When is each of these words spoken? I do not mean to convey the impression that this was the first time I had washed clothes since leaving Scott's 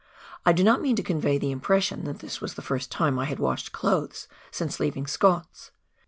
I 0.47 0.51
do 0.51 0.63
not 0.63 0.81
mean 0.81 0.95
to 0.95 1.03
convey 1.03 1.37
the 1.37 1.51
impression 1.51 2.05
that 2.05 2.21
this 2.21 2.41
was 2.41 2.55
the 2.55 2.63
first 2.63 2.89
time 2.89 3.19
I 3.19 3.25
had 3.25 3.37
washed 3.37 3.71
clothes 3.71 4.27
since 4.49 4.79
leaving 4.79 5.05
Scott's 5.05 5.69